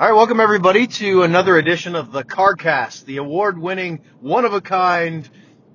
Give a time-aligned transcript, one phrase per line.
[0.00, 5.28] All right, welcome everybody to another edition of the CarCast, the award-winning, one-of-a-kind.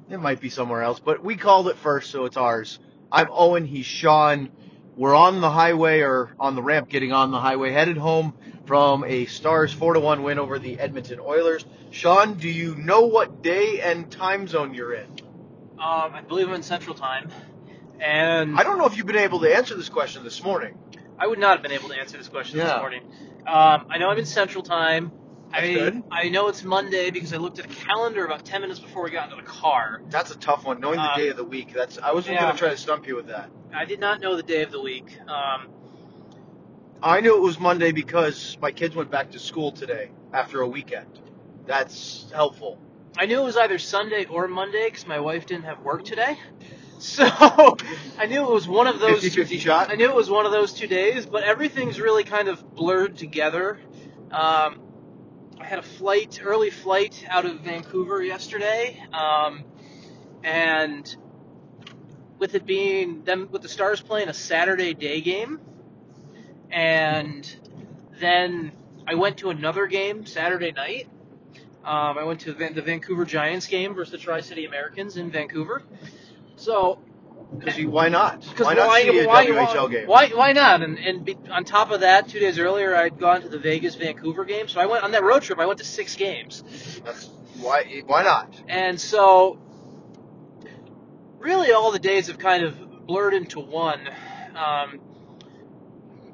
[0.10, 2.80] It might be somewhere else, but we called it first, so it's ours.
[3.12, 3.68] I'm Owen.
[3.68, 4.50] He's Sean.
[4.98, 8.34] We're on the highway or on the ramp, getting on the highway, headed home
[8.66, 11.64] from a Stars four to one win over the Edmonton Oilers.
[11.92, 15.06] Sean, do you know what day and time zone you're in?
[15.78, 17.30] Um, I believe I'm in Central Time,
[18.00, 20.80] and I don't know if you've been able to answer this question this morning.
[21.20, 22.74] I would not have been able to answer this question Yeah.
[22.74, 23.04] this morning.
[23.48, 25.12] Um, I know I'm in Central Time.
[25.52, 26.04] That's I, good.
[26.12, 29.12] I know it's Monday because I looked at a calendar about 10 minutes before we
[29.12, 30.02] got into the car.
[30.10, 30.80] That's a tough one.
[30.80, 32.42] Knowing the Uh, day of the week, that's I wasn't yeah.
[32.42, 33.50] going to try to stump you with that.
[33.74, 35.18] I did not know the day of the week.
[35.28, 35.68] Um,
[37.04, 40.68] I knew it was Monday because my kids went back to school today after a
[40.68, 41.20] weekend.
[41.68, 42.80] That's helpful.
[43.18, 46.38] I knew it was either Sunday or Monday because my wife didn't have work today.
[47.00, 47.26] So
[48.18, 49.24] I knew it was one of those.
[49.24, 49.92] 50-50 shot?
[49.92, 53.18] I knew it was one of those two days, but everything's really kind of blurred
[53.18, 53.80] together.
[54.32, 54.82] Um,
[55.60, 59.64] I had a flight, early flight out of Vancouver yesterday, um,
[60.44, 61.16] and
[62.38, 65.60] with it being them with the Stars playing a Saturday day game,
[66.70, 67.56] and
[68.20, 68.72] then
[69.08, 71.08] I went to another game Saturday night.
[71.84, 75.84] Um, I went to the Vancouver Giants game versus the Tri City Americans in Vancouver.
[76.58, 77.00] So
[77.58, 78.42] Because why not?
[78.42, 80.08] because Why not see a WHL game?
[80.08, 80.82] Why why not?
[80.82, 83.96] And and be, on top of that, two days earlier, I'd gone to the Vegas
[83.96, 84.68] Vancouver game.
[84.68, 85.60] So I went on that road trip.
[85.60, 86.64] I went to six games,
[87.04, 88.04] That's, why?
[88.06, 88.54] Why not?
[88.68, 89.60] and so
[91.40, 94.02] really all the days have kind of blurred into one.
[94.56, 95.00] Um,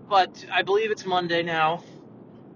[0.10, 1.84] but I believe it's Monday now.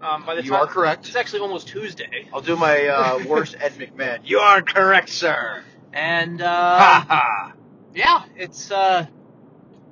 [0.02, 1.08] Um, by the You time are correct.
[1.08, 4.20] it's actually almost Tuesday, I'll do my uh, worst Ed McMahon.
[4.26, 5.64] You are correct, sir.
[5.94, 7.54] and Ha uh, ha.
[7.96, 9.06] Yeah, it's uh,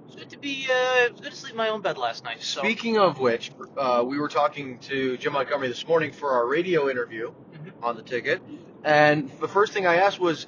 [0.08, 2.42] it's good to be uh, it's good to sleep in my own bed last night.
[2.42, 2.62] So.
[2.62, 6.90] Speaking of which, uh, we were talking to Jim Montgomery this morning for our radio
[6.90, 7.72] interview Mhm.
[7.82, 8.42] on the ticket,
[8.84, 10.46] and the first thing I asked was,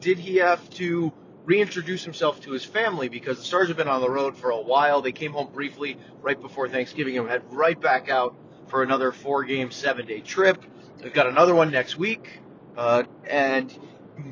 [0.00, 1.12] did he have to
[1.44, 4.60] reintroduce himself to his family because the Stars have been on the road for a
[4.60, 5.02] while.
[5.02, 8.36] They came home briefly right before Thanksgiving and head right back out
[8.68, 10.62] for another four-game, seven-day trip.
[10.98, 12.40] They've got another one next week,
[12.76, 13.76] uh, and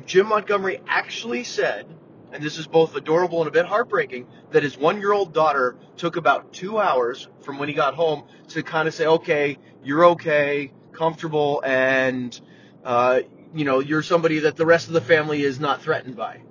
[0.05, 1.85] Jim Montgomery actually said,
[2.33, 6.53] and this is both adorable and a bit heartbreaking, that his one-year-old daughter took about
[6.53, 11.61] two hours from when he got home to kind of say, okay, you're okay, comfortable,
[11.65, 12.39] and
[12.83, 13.21] uh,
[13.53, 16.41] you know you're somebody that the rest of the family is not threatened by.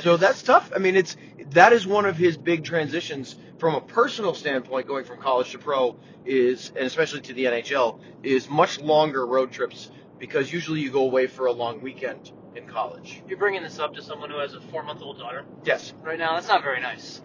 [0.00, 0.72] So that's tough.
[0.74, 1.16] I mean, it's
[1.50, 5.58] that is one of his big transitions from a personal standpoint, going from college to
[5.58, 10.90] pro is, and especially to the NHL, is much longer road trips because usually you
[10.90, 13.22] go away for a long weekend in college.
[13.28, 16.34] You're bringing this up to someone who has a four-month-old daughter Yes, right now.
[16.34, 17.20] That's not very nice.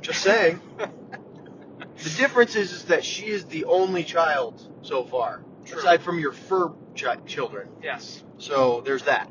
[0.00, 0.60] just saying.
[0.78, 5.78] the difference is, is that she is the only child so far, True.
[5.78, 7.68] aside from your fur ch- children.
[7.82, 8.22] Yes.
[8.38, 9.28] So there's that.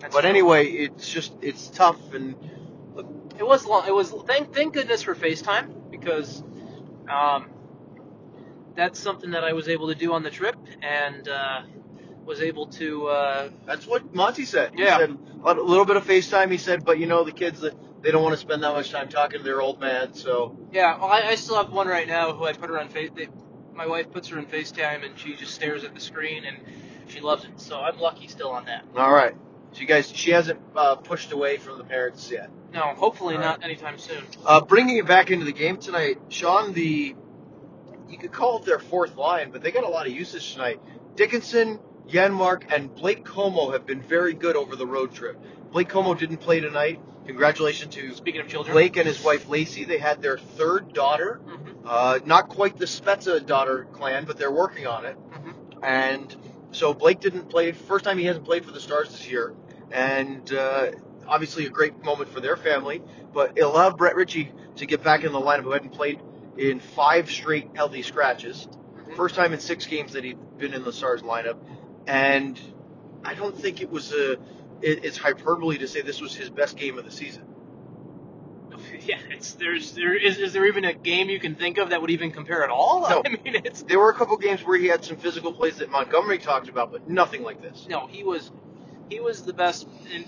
[0.00, 0.30] That's But true.
[0.30, 2.34] anyway, it's just it's tough and
[3.38, 3.86] it was long.
[3.86, 6.42] It was thank thank goodness for FaceTime because
[7.08, 7.50] um,
[8.74, 11.62] that's something that I was able to do on the trip and uh,
[12.30, 13.08] was able to.
[13.08, 14.72] Uh, That's what Monty said.
[14.76, 14.98] Yeah.
[14.98, 16.50] He said a little bit of FaceTime.
[16.50, 18.90] He said, but you know, the kids that they don't want to spend that much
[18.90, 20.14] time talking to their old man.
[20.14, 22.88] So yeah, well, I, I still have one right now who I put her on
[22.88, 23.10] face.
[23.14, 23.28] They,
[23.74, 26.56] my wife puts her in FaceTime and she just stares at the screen and
[27.08, 27.58] she loves it.
[27.58, 28.84] So I'm lucky still on that.
[28.96, 29.34] all right.
[29.72, 32.50] So you guys, she hasn't uh, pushed away from the parents yet.
[32.72, 34.22] No, hopefully All not anytime soon.
[34.46, 36.72] Uh, bringing it back into the game tonight, Sean.
[36.72, 37.16] The
[38.08, 40.80] you could call it their fourth line, but they got a lot of usage tonight.
[41.14, 41.78] Dickinson,
[42.10, 45.38] Janmark, and Blake Comeau have been very good over the road trip.
[45.70, 47.00] Blake Comeau didn't play tonight.
[47.26, 49.84] Congratulations to Speaking of children, Blake and his wife Lacey.
[49.84, 51.40] They had their third daughter.
[51.46, 51.56] Mhm,
[51.86, 55.16] Uh, not quite the Spezza daughter clan, but they're working on it.
[55.30, 55.54] mhm.
[55.82, 56.36] And
[56.72, 57.72] so Blake didn't play.
[57.72, 59.54] First time he hasn't played for the Stars this year,
[59.90, 60.90] and uh,
[61.28, 63.02] obviously a great moment for their family.
[63.32, 66.20] But it allowed Brett Ritchie to get back in the lineup, who hadn't played
[66.56, 68.68] in five straight healthy scratches.
[69.08, 69.16] Mhm.
[69.16, 71.56] First time in six games that he'd been in the Stars lineup,
[72.06, 72.60] and
[73.24, 74.32] I don't think it was a.
[74.82, 77.44] It, it's hyperbole to say this was his best game of the season.
[79.02, 82.00] Yeah, it's there's there is is there even a game you can think of that
[82.02, 83.00] would even compare at all?
[83.10, 83.22] No.
[83.24, 85.90] I mean, it's There were a couple games where he had some physical plays that
[85.90, 87.86] Montgomery talked about, but nothing like this.
[87.88, 88.50] no, he was
[89.08, 90.24] he was the best in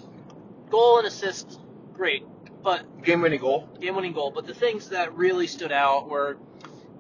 [0.71, 1.61] goal and assist,
[1.95, 2.25] great,
[2.63, 3.69] but Game winning goal.
[3.81, 4.31] game-winning goal.
[4.31, 6.39] But the things that really stood out were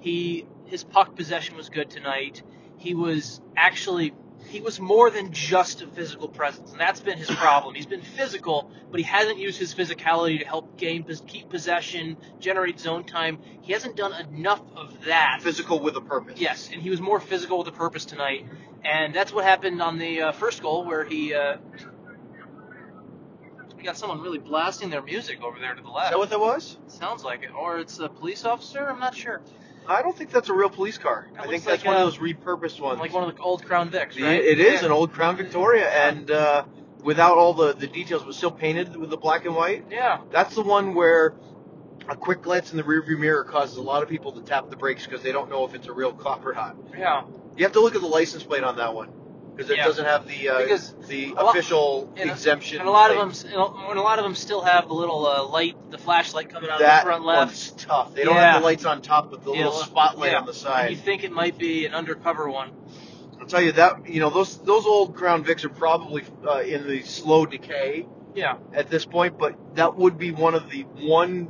[0.00, 2.42] he his puck possession was good tonight.
[2.78, 4.14] He was actually
[4.48, 7.74] he was more than just a physical presence, and that's been his problem.
[7.74, 12.78] He's been physical, but he hasn't used his physicality to help gain, keep possession, generate
[12.78, 13.38] zone time.
[13.62, 15.40] He hasn't done enough of that.
[15.42, 16.38] Physical with a purpose.
[16.38, 18.46] Yes, and he was more physical with a purpose tonight,
[18.84, 21.34] and that's what happened on the uh, first goal where he.
[21.34, 21.56] Uh,
[23.76, 26.06] we got someone really blasting their music over there to the left.
[26.06, 26.76] Is that what that was?
[26.86, 28.88] Sounds like it, or it's a police officer.
[28.88, 29.40] I'm not sure.
[29.86, 31.28] I don't think that's a real police car.
[31.34, 33.00] That I think that's like, one uh, of those repurposed ones.
[33.00, 34.42] Like one of the old Crown Vics, right?
[34.42, 34.86] It is Yeah.
[34.86, 36.64] an old Crown Victoria, and uh,
[37.02, 39.84] without all the, the details, but still painted with the black and white.
[39.90, 40.20] Yeah.
[40.30, 41.34] That's the one where
[42.08, 44.76] a quick glance in the rearview mirror causes a lot of people to tap the
[44.76, 46.76] brakes because they don't know if it's a real cop or not.
[46.96, 47.22] Yeah.
[47.56, 49.10] You have to look at the license plate on that one
[49.56, 49.84] because it Yeah.
[49.86, 52.80] doesn't have the uh, Because the a lot- official and a- exemption.
[52.80, 55.44] And a lot of them, and a lot of them still have the little uh,
[55.46, 57.46] light, the flashlight coming out that of the front left.
[57.50, 58.14] one's tough.
[58.14, 58.52] They don't Yeah.
[58.52, 60.38] have the lights on top with the Yeah, little well, spotlight yeah.
[60.40, 60.90] on the side.
[60.90, 62.70] you think it might be an undercover one?
[63.40, 66.86] I'll tell you that you know those those old Crown Vics are probably uh, in
[66.86, 68.56] the slow decay Yeah.
[68.72, 71.48] at this point, but that would be one of the one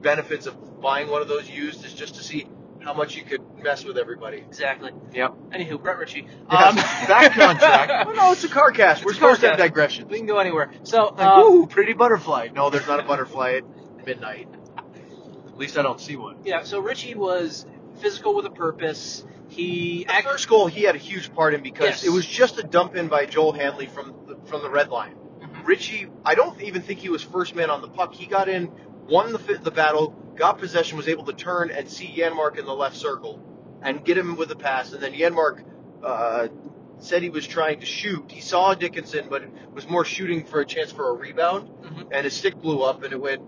[0.00, 2.46] benefits of buying one of those used is just to see
[2.88, 4.38] how much you could mess with everybody.
[4.38, 4.90] Exactly.
[5.12, 5.34] Yep.
[5.50, 6.26] Anywho, Brett Ritchie.
[6.50, 6.76] Yes, Um,
[7.06, 8.06] back on track.
[8.08, 9.04] Oh, no, it's a car cast.
[9.04, 10.10] We're car supposed to have digressions.
[10.10, 10.70] We can go anywhere.
[10.84, 12.48] So, Like, um, ooh, pretty butterfly.
[12.54, 14.48] No, there's not a butterfly at midnight.
[14.78, 16.38] At least I don't see one.
[16.44, 16.62] yeah.
[16.62, 17.66] So Ritchie was
[18.00, 19.22] physical with a purpose.
[19.48, 22.04] He The act- first goal he had a huge part in because Yes.
[22.04, 25.14] it was just a dump in by Joel Hanley from the, from the red line.
[25.42, 25.66] Mhm.
[25.66, 28.14] Ritchie, I don't even think he was first man on the puck.
[28.14, 28.70] He got in,
[29.08, 32.74] won the the battle, got possession, was able to turn and see Janmark in the
[32.74, 33.40] left circle
[33.82, 34.92] and get him with a pass.
[34.92, 35.64] And then Janmark
[36.02, 36.48] uh,
[36.98, 38.30] said he was trying to shoot.
[38.30, 39.42] He saw Dickinson, but
[39.72, 41.68] was more shooting for a chance for a rebound.
[41.82, 42.08] Mhm.
[42.12, 43.42] And his stick blew up, and it went.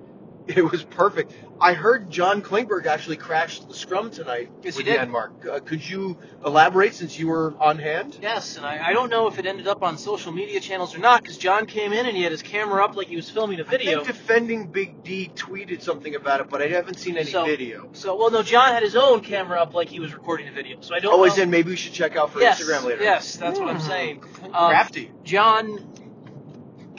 [0.56, 1.32] It was perfect.
[1.60, 4.98] I heard John Klingberg actually crashed the scrum tonight Yes, he with did.
[4.98, 5.46] Janmark.
[5.46, 8.18] Uh, could you elaborate since you were on hand?
[8.20, 10.98] Yes, and I, I don't know if it ended up on social media channels or
[10.98, 13.60] not because John came in and he had his camera up like he was filming
[13.60, 14.00] a video.
[14.00, 17.44] I think defending Big D tweeted something about it, but I haven't seen any So-
[17.44, 17.90] video.
[17.92, 20.78] So, well, no, John had his own camera up like he was recording a video.
[20.80, 21.24] So I don't Oh, know.
[21.24, 23.02] as in maybe we should check out for yes, Instagram later.
[23.04, 23.86] Yes, that's what I'm Hmm.
[23.86, 24.24] saying.
[24.44, 25.12] Um, Crafty.
[25.22, 25.86] John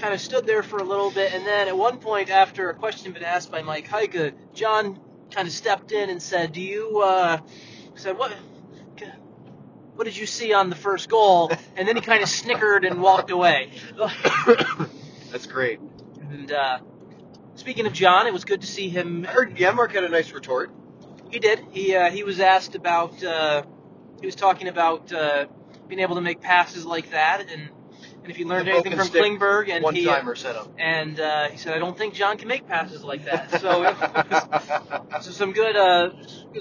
[0.01, 2.74] kind of stood there for a little bit, and then at one point, after a
[2.74, 5.00] question had been asked by Mike Heika, John
[5.30, 7.38] kind of stepped in and said, "Do you?" Uh,
[7.95, 8.33] said what?
[9.95, 11.51] What did you see on the first goal?
[11.75, 13.71] And then he kind of snickered and walked away.
[15.31, 15.80] That's great.
[16.31, 16.80] and uh,
[17.53, 19.25] speaking of John, it was good to see him.
[19.27, 20.71] I heard Janmark had a nice retort.
[21.30, 21.63] He did.
[21.71, 23.24] He uh, he was asked about.
[23.24, 23.63] Uh,
[24.19, 25.45] he was talking about uh,
[25.88, 27.69] being able to make passes like that, and
[28.23, 30.71] and if he learned anything from stick Klingberg, and One he timer set up.
[30.77, 33.50] and uh, he said, I don't think John can make passes like that.
[33.62, 36.09] So, was, so some good, uh,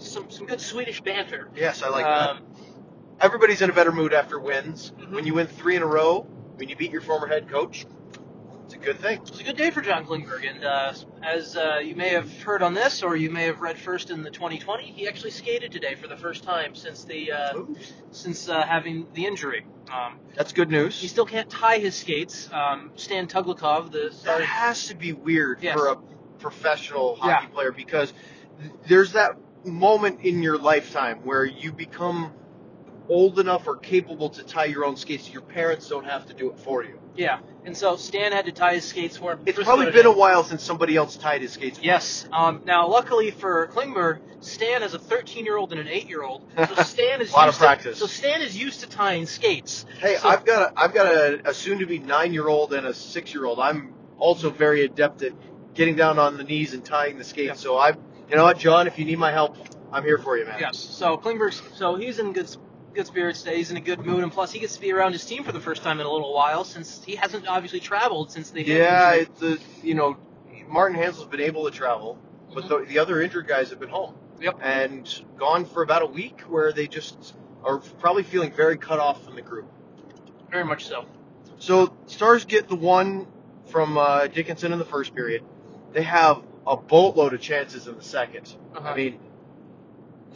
[0.01, 1.49] some some good Swedish banter.
[1.57, 3.25] yes, I like um, that.
[3.25, 4.93] Everybody's in a better mood after wins.
[4.99, 5.13] Mhm.
[5.13, 6.27] When you win three in a row,
[6.57, 7.87] when you beat your former head coach,
[8.73, 9.19] it's a good thing.
[9.21, 10.93] It was a good day for John Klingberg, and uh,
[11.25, 14.23] as uh, you may have heard on this, or you may have read first in
[14.23, 17.53] the 2020, he actually skated today for the first time since the uh,
[18.13, 19.67] since uh, having the injury.
[19.93, 21.01] Um, That's good news.
[21.01, 22.49] he still can't tie his skates.
[22.53, 25.75] Um, Stan Tuglikov, the That has to be weird Yes.
[25.75, 25.97] for a
[26.39, 27.53] professional hockey Yeah.
[27.53, 28.13] player because
[28.61, 32.33] th- there's that moment in your lifetime where you become
[33.09, 35.29] old enough or capable to tie your own skates.
[35.33, 37.01] Your parents don't have to do it for you.
[37.17, 39.41] yeah, and so Stan had to tie his skates for him.
[39.47, 41.79] It's probably been a while since somebody else tied his skates.
[41.79, 42.29] For Yes.
[42.33, 47.31] Um, now, luckily for Klingberg, Stan has a 13-year-old and an 8-year-old, so Stan is
[47.33, 47.99] A lot used of practice.
[47.99, 49.85] To, so Stan is used to tying skates.
[49.99, 53.59] Hey, So- I've got a, I've got a, a soon-to-be nine-year-old and a six-year-old.
[53.61, 55.33] I'm also very adept at
[55.75, 57.49] getting down on the knees and tying the skates.
[57.49, 57.55] Yeah.
[57.55, 57.91] So I,
[58.29, 59.57] you know what, John, if you need my help,
[59.93, 60.59] I'm here for you, man.
[60.61, 60.79] Yes.
[60.79, 62.49] So Klingberg's so he's in good
[62.95, 63.57] good spirits today.
[63.57, 65.53] He's in a good mood, and plus he gets to be around his team for
[65.53, 69.13] the first time in a little while since he hasn't obviously traveled since the Yeah,
[69.13, 70.17] it's a, you know,
[70.69, 72.19] Martin Hanzal's been able to travel,
[72.55, 74.15] but the, the other injured guys have been home.
[74.41, 74.59] Yep.
[74.63, 79.23] And gone for about a week where they just are probably feeling very cut off
[79.25, 79.71] from the group.
[80.51, 81.05] very much so.
[81.59, 83.27] So Stars get the one
[83.67, 85.45] from uh, Dickinson in the first period.
[85.93, 88.89] They have a boatload of chances in the 2nd Uh-huh.
[88.89, 89.19] I mean,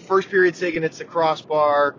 [0.07, 1.97] first period Seguin hits the crossbar,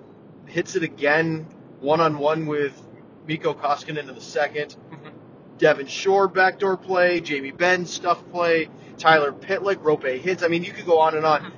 [0.48, 1.48] hits it again
[1.80, 2.82] one on one with
[3.28, 5.12] Mikko Koskinen in the 2nd Mhm.
[5.58, 10.44] Devin Shore backdoor play, Jamie Benn stuff play, Tyler Pitlick, Roope Hintz.
[10.44, 11.52] I mean, you could go on and on.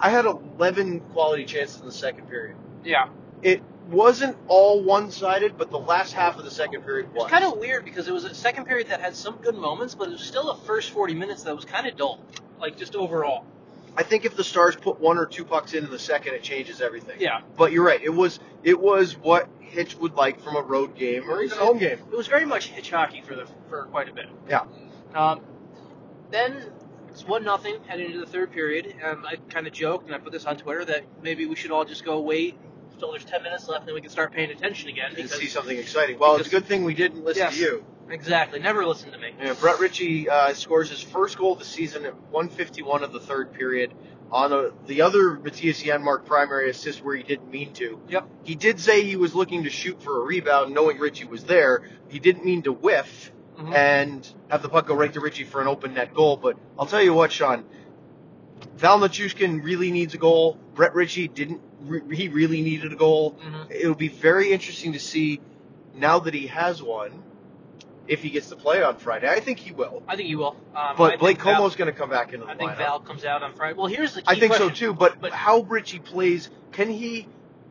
[0.00, 2.56] I had 11 quality chances in the second period.
[2.84, 3.08] Yeah.
[3.42, 7.24] It wasn't all one sided, but the last half of the second period was.
[7.24, 9.94] It's kind of weird because it was a second period that had some good moments,
[9.94, 12.20] but it was still a first 40 minutes that was kind of dull,
[12.60, 13.44] like just overall.
[13.96, 16.42] I think if the Stars put one or two pucks in in the second, it
[16.42, 17.20] changes everything.
[17.20, 17.40] Yeah.
[17.56, 18.02] But you're right.
[18.02, 21.60] It was it was what Hitch would like from a road game or even a
[21.60, 21.98] home game.
[22.10, 24.26] It was very much hitch hockey for the for quite a bit.
[24.48, 24.64] Yeah.
[25.14, 25.40] Um,
[26.30, 26.72] then
[27.08, 30.18] it's one nothing heading into the third period, and I kind of joked and I
[30.18, 32.58] put this on Twitter that maybe we should all just go wait
[32.92, 35.14] until there's ten minutes left, and then we can start paying attention again.
[35.16, 36.18] And see something exciting.
[36.18, 37.54] Well, it's a good thing we didn't listen Yes.
[37.54, 37.84] to you.
[38.10, 39.30] Exactly, never listen to me.
[39.42, 43.20] Yeah, Brett Ritchie uh, scores his first goal of the season at 151 of the
[43.20, 43.92] third period
[44.30, 48.00] on a, the other Mattias Janmark primary assist where he didn't mean to.
[48.08, 48.28] Yep.
[48.42, 51.82] He did say he was looking to shoot for a rebound, knowing Ritchie was there.
[52.08, 53.72] He didn't mean to whiff Mhm.
[53.74, 56.36] and have the puck go right to Ritchie for an open net goal.
[56.36, 57.64] But I'll tell you what, Sean,
[58.76, 60.58] Val really needs a goal.
[60.74, 61.60] Brett Ritchie didn't.
[61.82, 63.36] Re- he really needed a goal.
[63.40, 63.70] Mhm.
[63.70, 65.40] It'll be very interesting to see
[65.94, 67.22] now that he has one
[68.06, 69.28] if he gets to play on Friday.
[69.28, 70.02] I think he will.
[70.06, 70.56] I think he will.
[70.76, 72.76] Um, But Blake Comeau's going to come back into the I think lineup.
[72.78, 73.74] Val comes out on Friday.
[73.78, 74.92] Well, here's the key I think so too.
[74.92, 77.26] But, But- how Ritchie plays, can he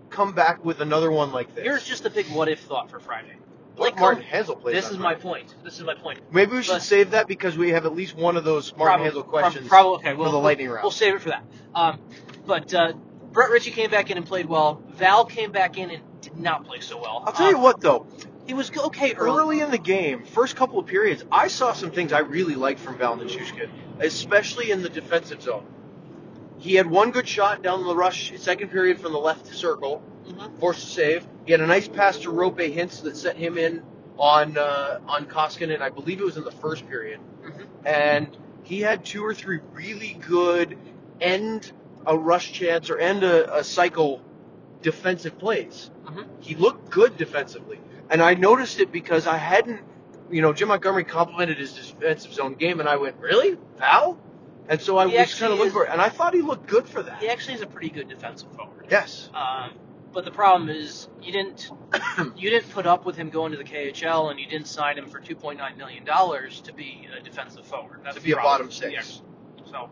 [0.09, 1.63] come back with another one like this?
[1.63, 3.35] Here's just a big what if thought for Friday.
[3.75, 4.75] what Blake Martin Com- Hanzal plays.
[4.75, 5.53] This is my point.
[5.63, 6.19] This is my point.
[6.31, 9.01] Maybe we should but- save that because we have at least one of those Martin
[9.03, 10.83] Probably- Hanzal questions Probably, okay, for we'll, the lightning round.
[10.83, 11.43] We'll save it for that.
[11.75, 11.99] Um,
[12.45, 12.93] but uh,
[13.31, 14.81] Brett Ritchie came back in and played well.
[14.89, 17.23] Val came back in and did not play so well.
[17.25, 18.05] I'll tell you Um, what though,
[18.47, 19.39] he was okay early.
[19.39, 22.79] early in the game, first couple of periods, I saw some things I really liked
[22.79, 23.69] from Val Nichushkin,
[23.99, 25.65] especially in the defensive zone.
[26.57, 30.59] He had one good shot down the rush, second period from the left circle, Mhm.
[30.59, 31.27] forced a save.
[31.45, 33.83] He had a nice pass to Roope Hintz that set him in
[34.17, 35.81] on uh, on Koskinen.
[35.81, 37.65] I believe it was in the first period, Mhm.
[37.85, 40.77] and he had two or three really good
[41.19, 41.71] end
[42.05, 44.21] a rush chance or end a, a cycle
[44.81, 45.89] defensive plays.
[46.05, 46.25] Mhm.
[46.39, 47.79] He looked good defensively,
[48.09, 49.81] and I noticed it because I hadn't.
[50.31, 54.19] You know, Jim Montgomery complimented his defensive zone game, and I went, "Really, Val?"
[54.69, 56.67] And so I He was kind of looking for it, and I thought he looked
[56.67, 57.19] good for that.
[57.19, 58.87] He actually is a pretty good defensive forward.
[58.89, 59.29] Yes.
[59.33, 59.73] Um,
[60.13, 61.69] but the problem is you didn't
[62.37, 65.07] you didn't put up with him going to the KHL, and you didn't sign him
[65.07, 68.01] for two point nine million dollars to be a defensive forward.
[68.03, 68.93] That's to be a bottom six.
[68.93, 69.71] Yeah.
[69.71, 69.89] So,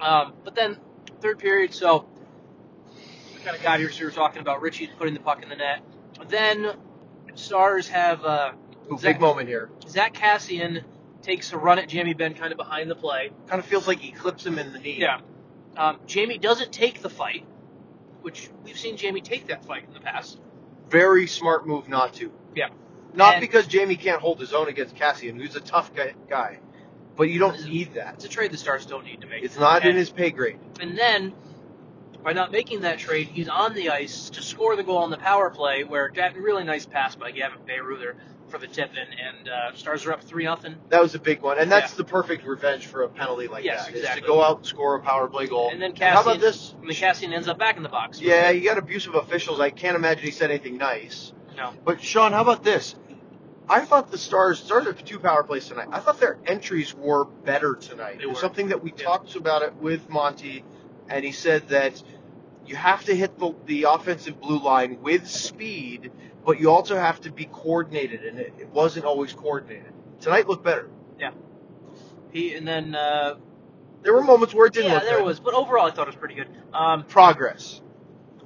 [0.00, 0.78] um, but then
[1.20, 2.08] third period, so
[3.34, 3.90] we kind of got here.
[3.90, 5.82] So we were talking about Ritchie putting the puck in the net.
[6.28, 6.72] Then
[7.34, 8.52] Stars have uh,
[8.92, 9.70] Ooh, Zach- big moment here.
[9.88, 10.82] Zack Kassian
[11.22, 13.30] takes a run at Jamie Benn kind of behind the play.
[13.46, 14.98] Kind of feels like he clips him in the knee.
[15.00, 15.20] Yeah.
[15.76, 17.44] Um, Jamie doesn't take the fight,
[18.22, 20.38] which we've seen Jamie take that fight in the past.
[20.88, 22.30] Very smart move not to.
[22.54, 22.68] Yeah.
[23.14, 26.58] Not And- because Jamie can't hold his own against Kassian, who's a tough guy, guy.
[27.16, 28.14] but you don't need that.
[28.14, 29.42] It's a trade the Stars don't need to make.
[29.44, 30.58] It's not in his pay grade.
[30.80, 31.32] And then,
[32.24, 35.18] by not making that trade, he's on the ice to score the goal on the
[35.18, 38.14] power play, where that really nice pass by Gavin Bayreuther
[38.48, 40.76] for the tip in, and uh, Stars are up three nothing.
[40.88, 41.98] That was a big one, and that's Yeah.
[41.98, 43.94] the perfect revenge for a penalty like Yes, that.
[43.94, 44.22] Is exactly.
[44.22, 45.68] to go out and score a power play goal.
[45.70, 46.74] And then how about this?
[46.80, 48.20] And then Kassian ends up back in the box.
[48.20, 49.60] Yeah, you got abusive officials.
[49.60, 51.32] I can't imagine he said anything nice.
[51.56, 51.72] No.
[51.84, 52.96] But Sean, how about this?
[53.68, 55.88] I thought the Stars Stars have two power plays tonight.
[55.90, 58.18] I thought their entries were better tonight.
[58.18, 58.40] They It was were.
[58.40, 59.04] something that we Yeah.
[59.04, 60.64] talked about it with Monty,
[61.08, 62.02] and he said that
[62.66, 66.10] you have to hit the, the offensive blue line with speed,
[66.46, 69.92] but you also have to be coordinated, and it, it wasn't always coordinated.
[70.20, 70.88] Tonight looked better.
[71.18, 71.30] Yeah.
[72.32, 73.34] He and then uh,
[74.02, 75.26] There were moments where it didn't yeah, look there good.
[75.26, 76.48] was, but overall I thought it was pretty good.
[76.72, 77.80] Um, progress.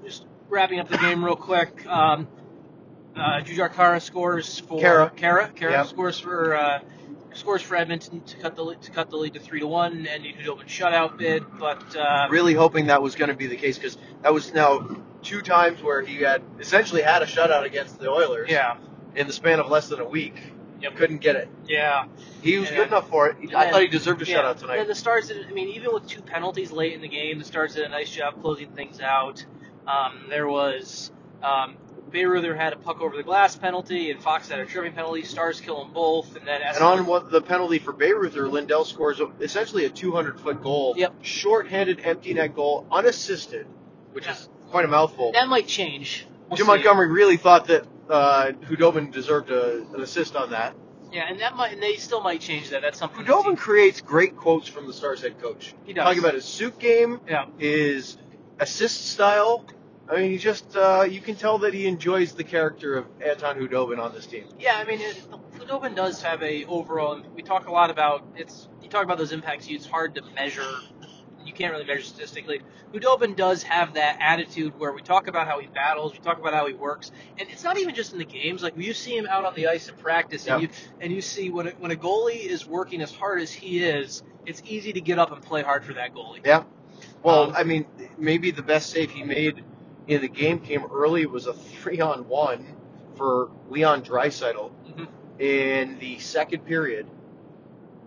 [0.05, 1.87] just wrapping up the game real quick.
[1.87, 2.27] Um,
[3.17, 5.17] uh, Jujhar Khaira scores for Khaira.
[5.17, 5.87] Khaira, Khaira Yep.
[5.87, 6.81] scores for uh,
[7.35, 10.07] scores for Edmonton to cut the lead, to cut the lead to three to one,
[10.07, 13.47] and you could open shutout bid, but uh, really hoping that was going to be
[13.47, 14.87] the case because that was now
[15.23, 18.77] two times where he had essentially had a shutout against the Oilers yeah,
[19.15, 20.41] in the span of less than a week.
[20.81, 20.95] Yep.
[20.97, 21.49] Couldn't get it.
[21.67, 22.05] yeah.
[22.41, 22.77] He was Yeah.
[22.77, 23.53] good enough for it.
[23.53, 24.43] I thought he deserved a Yeah.
[24.43, 24.87] shutout And tonight.
[24.87, 25.45] the Stars did.
[25.49, 28.11] I mean, even with two penalties late in the game, the Stars did a nice
[28.11, 29.45] job closing things out.
[29.89, 31.11] Um, there was
[31.43, 31.77] um,
[32.11, 35.23] Bayreuther had a puck over the glass penalty, and Fox had a tripping penalty.
[35.25, 39.21] Stars kill them both, and then And on what the penalty for Bayreuther, Lindell scores
[39.21, 40.95] a- essentially a 200 foot goal.
[40.97, 41.15] Yep.
[41.23, 43.67] Short-handed empty net goal, unassisted,
[44.13, 44.33] which Yeah.
[44.33, 45.33] is quite a mouthful.
[45.33, 46.27] that might change.
[46.49, 46.73] We'll Jim see.
[46.73, 50.75] Montgomery really thought that uh, Khudobin deserved a, an assist on that.
[51.13, 52.81] Yeah, and that might, and they still might change that.
[52.83, 53.25] That's something.
[53.25, 55.75] Khudobin creates great quotes from the Stars head coach.
[55.85, 56.05] He does.
[56.05, 57.47] Talking about his suit game, Yeah.
[57.59, 58.17] his
[58.61, 59.65] assist style.
[60.11, 63.59] I mean, he just, uh, you can tell that he enjoys the character of Anton
[63.59, 64.45] Khudobin on this team.
[64.59, 65.23] Yeah, I mean, it,
[65.59, 67.21] Khudobin does have a overall.
[67.35, 68.69] We talk a lot about it's.
[68.83, 69.67] You talk about those impacts.
[69.69, 70.65] It's hard to measure,
[71.45, 72.63] you can't really measure statistically.
[72.91, 76.55] Khudobin does have that attitude where we talk about how he battles, we talk about
[76.55, 78.63] how he works, and it's not even just in the games.
[78.63, 80.71] Like you see him out on the ice in practice, and Yep.
[80.71, 83.85] you and you see when a, when a goalie is working as hard as he
[83.85, 86.41] is, it's easy to get up and play hard for that goalie.
[86.47, 86.65] Yeah.
[87.23, 87.85] Well, Um, I mean,
[88.17, 89.63] maybe the best save he made
[90.09, 91.23] in the game came early.
[91.23, 92.67] It was a three on one
[93.17, 95.07] for Leon Draisaitl Mhm.
[95.39, 97.07] in the second period,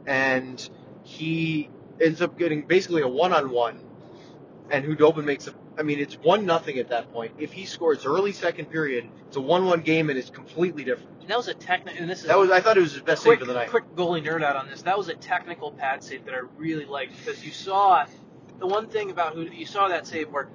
[0.05, 0.69] and
[1.03, 3.79] he ends up getting basically a one on one,
[4.69, 5.53] and Khudobin makes a.
[5.77, 7.31] I mean, it's one nothing at that point.
[7.39, 11.09] If he scores early second period, it's a one one game and it's completely different.
[11.21, 13.01] And that was a technical, and this is That was I thought it was his
[13.01, 13.69] best quick, save of the night.
[13.69, 14.81] quick goalie nerd out on this.
[14.81, 18.05] That was a technical pad save that I really liked because you saw
[18.59, 20.49] the one thing about who you saw that save where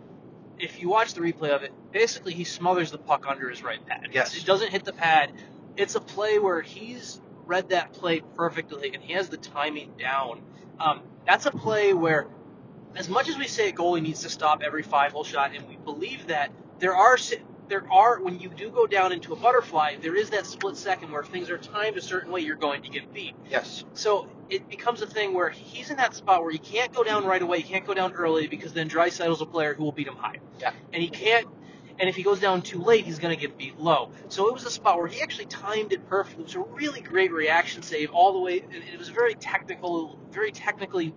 [0.59, 3.85] if you watch the replay of it, basically he smothers the puck under his right
[3.87, 4.09] pad.
[4.13, 4.37] Yes.
[4.37, 5.33] It doesn't hit the pad.
[5.77, 10.43] It's a play where he's read that play perfectly and he has the timing down.
[10.81, 12.27] Um, that's a play where,
[12.97, 15.69] as much as we say a goalie needs to stop every five hole shot, and
[15.69, 17.17] we believe that there are
[17.69, 21.11] there are when you do go down into a butterfly, there is that split second
[21.11, 23.35] where if things are timed a certain way, you're going to get beat.
[23.51, 23.85] Yes.
[23.95, 27.25] So it becomes a thing where he's in that spot where he can't go down
[27.25, 30.07] right away, he can't go down early because then Draisaitl's a player who will beat
[30.07, 30.39] him high.
[30.61, 30.73] Yeah.
[30.93, 31.47] And he can't
[31.99, 34.11] and if he goes down too late, he's going to get beat low.
[34.29, 36.43] So it was a spot where he actually timed it perfectly.
[36.43, 38.61] It was a really great reaction save all the way.
[38.61, 41.15] and It was very technical, very technically.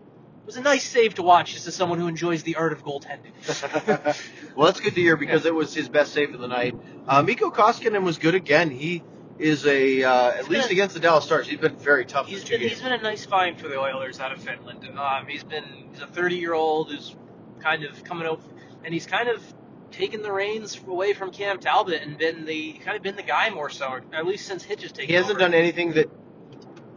[0.50, 2.84] It was a nice save to watch, just as someone who enjoys the art of
[2.84, 3.34] goaltending.
[4.56, 6.76] well, that's good to hear because it was his best save of the night.
[7.08, 8.72] Uh, Mikko Koskinen was good again.
[8.72, 9.04] He
[9.38, 11.48] is a uh, at least a- against the Dallas Stars.
[11.48, 14.32] He's been very tough He's been, he's been a nice find for the Oilers out
[14.32, 14.90] of Finland.
[14.98, 17.16] Um, he's been he's a 30 year old who's
[17.60, 18.42] kind of coming out,
[18.84, 19.44] and he's kind of
[19.92, 23.52] taken the reins away from Cam Talbot and been the kind of been the guy
[23.52, 25.10] more so, at least since Hitch has taken.
[25.10, 25.42] He hasn't over.
[25.42, 26.10] done anything that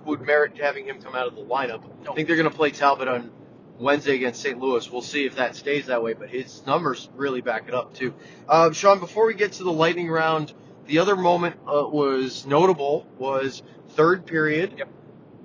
[0.07, 1.83] would merit having him come out of the lineup.
[2.03, 2.13] No.
[2.13, 3.31] I think they're going to play Talbot on
[3.79, 4.59] Wednesday against St.
[4.59, 4.91] Louis.
[4.91, 8.15] We'll see if that stays that way, but his numbers really back it up too.
[8.49, 10.53] Um, Sean, before we get to the lightning round,
[10.87, 14.75] the other moment uh, was notable was third period.
[14.79, 14.89] Yep.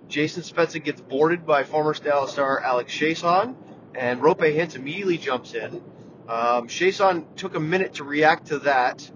[0.07, 3.55] Jason Spezza gets boarded by former Dallas star Alex Chiasson,
[3.93, 5.81] and Roope Hintz immediately jumps in.
[6.27, 9.09] Um, Chiasson took a minute to react to that,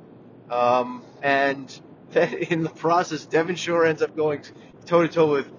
[0.50, 4.44] um, and then in the process, Devin Shore ends up going
[4.86, 5.51] toe to toe with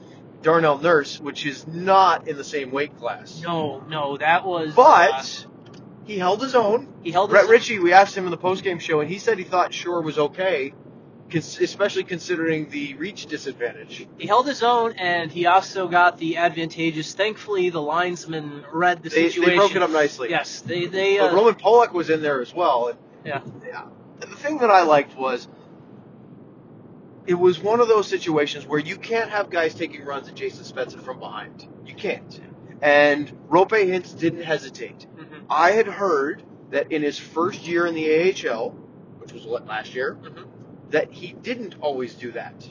[0.42, 3.40] Darnell Nurse, which is not in the same weight class.
[3.42, 4.75] No, no, that was.
[4.75, 5.22] But uh,
[6.04, 6.92] he held his own.
[7.02, 9.38] he held Brett his, Ritchie, we asked him in the postgame show, and he said
[9.38, 10.75] he thought Shore was okay,
[11.32, 14.07] especially considering the reach disadvantage.
[14.18, 17.14] he held his own, and he also got the advantageous.
[17.14, 19.44] Thankfully, the linesman read the They, situation.
[19.50, 20.28] they broke it up nicely.
[20.31, 21.18] Yes, they they.
[21.18, 22.88] But Uh, Roman Polak was in there as well.
[22.88, 23.40] And, Yeah.
[23.66, 23.85] yeah.
[24.20, 25.48] The thing that I liked was
[27.26, 30.64] it was one of those situations where you can't have guys taking runs at Jason
[30.64, 31.66] Spezza from behind.
[31.87, 32.40] You can't.
[32.80, 35.06] And Roope Hintz didn't hesitate.
[35.16, 38.08] mhm, I had heard that in his first year in the
[38.48, 38.70] AHL,
[39.20, 40.46] which was last year, mhm.
[40.90, 42.68] that he didn't always do that.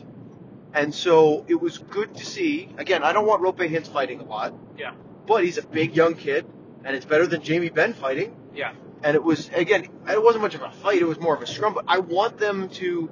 [0.74, 2.70] And so it was good to see.
[2.78, 4.54] Again, I don't want Roope Hintz fighting a lot.
[4.78, 4.92] Yeah.
[5.28, 6.46] But he's a big young kid,
[6.84, 8.36] and it's better than Jamie Benn fighting.
[8.54, 8.74] Yeah.
[9.04, 11.02] And it was again, it wasn't much of a fight.
[11.02, 11.74] It was more of a scrum.
[11.74, 13.10] But I want them to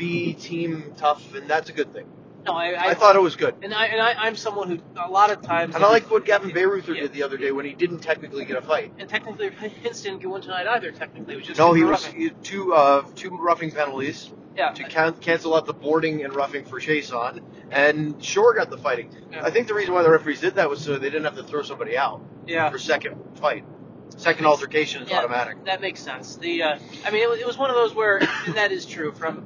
[0.00, 2.06] be team tough, and that's a good thing.
[2.46, 3.54] No, I, I, I thought it was good.
[3.62, 5.74] and I and I, I'm someone who a lot of times.
[5.74, 7.02] And I like what Gavin Bayreuther Yeah.
[7.02, 8.94] did the other day when he didn't technically get a fight.
[8.98, 10.90] And technically, Hintz didn't get one tonight either.
[10.90, 14.70] Technically, was just No, he was he two uh, two roughing penalties Yeah.
[14.70, 19.14] to can- cancel out the boarding and roughing for Chiasson, and Shore got the fighting.
[19.30, 19.44] Yeah.
[19.44, 21.42] I think the reason why the referees did that was so they didn't have to
[21.44, 22.70] throw somebody out Yeah.
[22.70, 23.64] for second fight.
[24.16, 25.18] Second altercation is Yeah.
[25.18, 25.62] automatic.
[25.66, 26.36] That makes sense.
[26.36, 28.86] The uh, I mean, it, was- it was one of those where, and that is
[28.86, 29.44] true from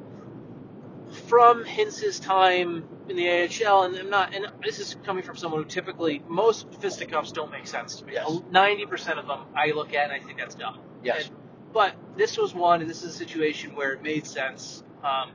[1.27, 5.63] from Hintz's time in the AHL, and I'm not, and this is coming from someone
[5.63, 8.13] who typically most fisticuffs don't make sense to me.
[8.15, 8.31] Yes.
[8.51, 10.79] Ninety percent of them I look at and I think that's dumb.
[11.03, 11.27] Yes.
[11.29, 11.37] And-
[11.73, 14.85] but this was one, and this is a situation where it made sense.
[15.03, 15.33] Um,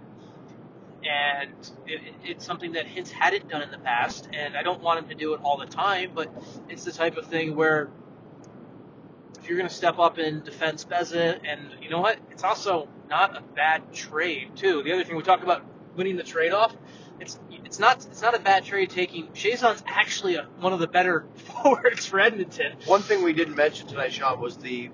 [1.04, 1.52] and
[1.86, 5.00] it, it- it's something that Hintz hadn't done in the past, and I don't want
[5.04, 6.32] him to do it all the time, but
[6.70, 7.90] it's the type of thing where
[9.38, 12.88] if you're going to step up and defend Spezza, and you know what, it's also
[13.10, 14.82] not a bad trade too.
[14.84, 15.64] The other thing we talk about
[16.00, 16.74] winning the trade off,
[17.20, 19.28] it's it's not it's not a bad trade taking.
[19.34, 22.78] Chiasson's actually a, one of the better forwards for Edmonton.
[22.86, 24.90] One thing we didn't mention tonight, Sean, was the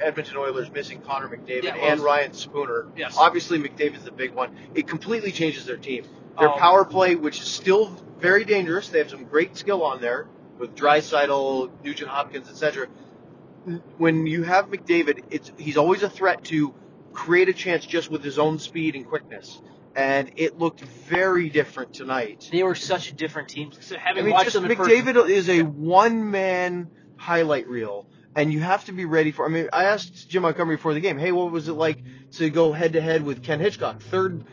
[0.00, 2.88] Edmonton Oilers missing Connor McDavid Yeah, well, and Ryan Spooner.
[2.96, 3.16] Yes.
[3.16, 4.56] Obviously, McDavid's the big one.
[4.74, 6.04] It completely changes their team.
[6.38, 7.86] Their Um, power play, which is still
[8.18, 10.26] very dangerous, they have some great skill on there
[10.58, 12.88] with Draisaitl, Nugent Hopkins, etc.
[13.98, 16.74] When you have McDavid, it's he's always a threat to
[17.12, 19.62] create a chance just with his own speed and quickness.
[19.96, 22.48] And it looked very different tonight.
[22.52, 23.72] They were such a different team.
[23.80, 28.06] So I mean, watched just them in person, McDavid is a one man highlight reel,
[28.36, 29.44] and you have to be ready for.
[29.44, 31.98] I mean, I asked Jim Montgomery before the game, hey, what was it like
[32.32, 34.44] to go head to head with Ken Hitchcock, third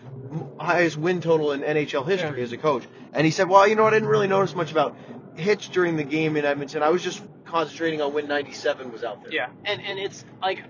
[0.60, 2.44] highest win total in NHL history Yeah.
[2.44, 2.84] as a coach?
[3.14, 3.86] And he said, well, you know?
[3.86, 4.98] I didn't really notice much about
[5.36, 6.82] Hitch during the game in Edmonton.
[6.82, 9.32] I was just concentrating on when '97 was out there.
[9.32, 10.64] Yeah, and and it's like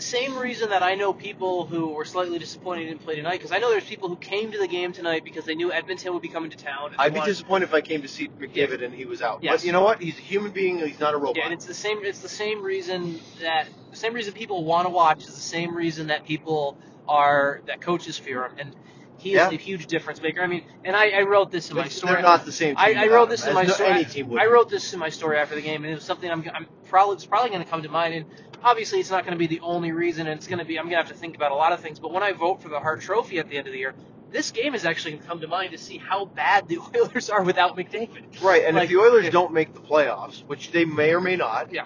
[0.00, 3.52] the same reason that I know people who were slightly disappointed didn't play tonight because
[3.52, 6.22] I know there's people who came to the game tonight because they knew Edmonton would
[6.22, 6.92] be coming to town.
[6.92, 9.40] and I'd be wanted- disappointed if I came to see McDavid and he was out.
[9.42, 9.60] Yes.
[9.60, 10.00] But you know what?
[10.00, 10.78] He's a human being.
[10.78, 11.36] He's not a robot.
[11.36, 11.98] Yeah, and it's the same.
[12.02, 15.76] It's the same reason that the same reason people want to watch is the same
[15.76, 18.74] reason that people are that coaches fear him, and
[19.20, 19.48] he Yeah.
[19.48, 20.40] is a huge difference maker.
[20.42, 22.14] I mean, and I, I wrote this in my story.
[22.14, 22.74] They're not the same.
[22.78, 23.90] I, team I wrote this in my no- story.
[23.90, 24.40] Any team would.
[24.40, 26.66] I wrote this in my story after the game, and it was something I'm, I'm
[26.88, 28.14] probably it's probably going to come to mind.
[28.14, 28.24] And
[28.62, 30.86] obviously, it's not going to be the only reason, and it's going to be I'm
[30.86, 31.98] going to have to think about a lot of things.
[31.98, 33.94] But when I vote for the Hart Trophy at the end of the year,
[34.32, 37.28] this game is actually going to come to mind to see how bad the Oilers
[37.28, 38.40] are without McDavid.
[38.42, 41.20] Right, and Like, if the Oilers if- don't make the playoffs, which they may or
[41.20, 41.84] may not, Yeah.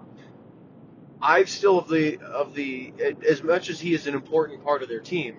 [1.20, 2.92] I've still of the of the
[3.26, 5.36] as much as he is an important part of their team,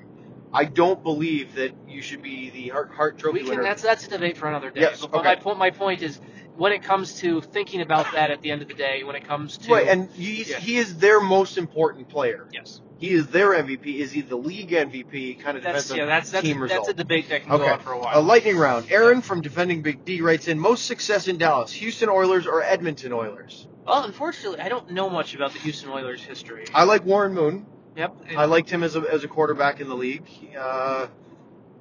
[0.56, 3.50] I don't believe that you should be the Hart, Hart Trophy We can.
[3.50, 3.63] winner.
[3.63, 4.82] That's that's a debate for another day.
[4.82, 6.20] Yes, But my point my point is
[6.56, 9.28] when it comes to thinking about that at the end of the day, when it
[9.28, 10.60] comes to right, and he's, Yeah.
[10.60, 12.48] he is their most important player.
[12.54, 14.00] yes, He is their MVP.
[14.00, 15.39] Is he the league MVP?
[15.41, 16.89] Kind of that's depends on yeah, that's that's team that's result.
[16.89, 17.72] a debate that can go Okay.
[17.74, 18.18] on for a while.
[18.18, 18.89] A lightning round.
[18.89, 23.12] Aaron from Defending Big D writes in most success in Dallas: Houston Oilers or Edmonton
[23.12, 23.68] Oilers.
[23.86, 26.65] well, unfortunately, I don't know much about the Houston Oilers' history.
[26.74, 27.65] I like Warren Moon.
[27.95, 28.15] Yep.
[28.38, 30.27] I liked him as a, as a quarterback in the league.
[30.58, 31.08] Uh,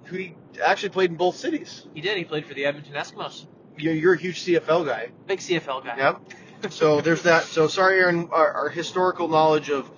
[0.05, 1.87] who he actually played in both cities.
[1.95, 2.17] He did.
[2.17, 3.47] He played for the Edmonton Eskimos.
[3.77, 5.11] You're, you're a huge CFL guy.
[5.27, 5.97] Big CFL guy.
[5.97, 6.73] Yep.
[6.73, 7.45] So there's that.
[7.45, 8.29] So sorry, Aaron.
[8.31, 9.91] Our, our historical knowledge of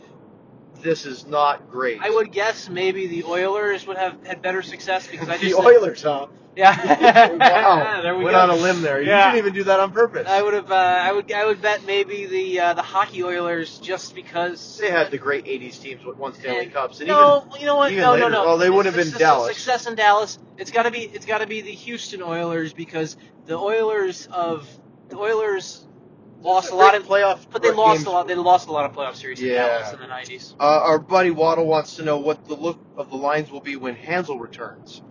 [0.83, 2.01] this is not great.
[2.01, 5.59] I would guess maybe the Oilers would have had better success because I the just
[5.61, 6.27] Oilers, huh?
[6.57, 7.33] yeah.
[7.35, 8.01] wow.
[8.03, 8.41] there we Went go.
[8.41, 9.03] on a limb there.
[9.03, 9.27] You Yeah.
[9.31, 10.27] didn't even do that on purpose.
[10.27, 10.71] I would have.
[10.71, 11.31] Uh, I would.
[11.31, 15.45] I would bet maybe the uh, the hockey Oilers just because they had the great
[15.45, 17.93] '80s teams with one Stanley And- Cups, and no, you know what?
[17.93, 18.23] No, later.
[18.23, 18.45] no, no.
[18.47, 19.55] Well, they wouldn't have been Dallas.
[19.55, 20.39] Success in Dallas.
[20.57, 21.01] It's got to be.
[21.01, 24.67] It's got to be the Houston Oilers because the Oilers of
[25.11, 25.87] the Oilers
[26.42, 28.29] lost a lot in playoff, but they lost a lot.
[28.29, 29.66] They lost a lot of playoff series in Yeah.
[29.68, 30.55] Dallas in the '90s.
[30.59, 33.77] Uh, our buddy Waddle wants to know what the look of the lines will be
[33.77, 35.03] when Hanzal returns.